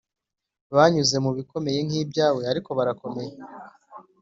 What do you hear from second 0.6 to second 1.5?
banyuze mu